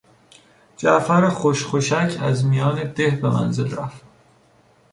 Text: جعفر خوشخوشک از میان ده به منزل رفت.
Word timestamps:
جعفر 0.77 1.29
خوشخوشک 1.29 2.17
از 2.21 2.45
میان 2.45 2.93
ده 2.93 3.09
به 3.09 3.29
منزل 3.29 3.75
رفت. 3.75 4.01